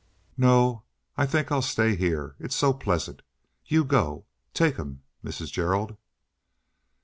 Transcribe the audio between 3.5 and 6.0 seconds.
You go. Take him, Mrs. Gerald."